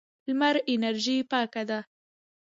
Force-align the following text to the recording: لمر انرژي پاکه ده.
لمر 0.27 0.55
انرژي 0.73 1.17
پاکه 1.31 1.63
ده. 1.69 1.79